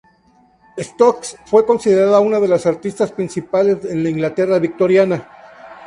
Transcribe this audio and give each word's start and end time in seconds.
Stokes 0.79 1.37
fue 1.45 1.63
considerada 1.63 2.21
una 2.21 2.39
de 2.39 2.47
las 2.47 2.65
artistas 2.65 3.11
principales 3.11 3.85
en 3.85 4.01
la 4.03 4.09
Inglaterra 4.09 4.57
victoriana. 4.57 5.27